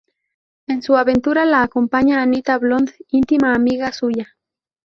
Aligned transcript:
En 0.65 0.81
su 0.81 0.95
aventura 0.97 1.45
le 1.45 1.57
acompaña 1.57 2.23
Anita 2.23 2.57
Blond, 2.57 2.89
intima 3.09 3.53
amiga 3.53 3.93
suya. 3.93 4.35